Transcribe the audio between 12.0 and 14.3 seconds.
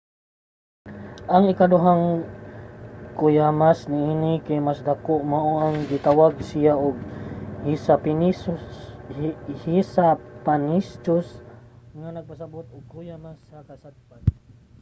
nagpasabot nga kuyamas sa kasadpan.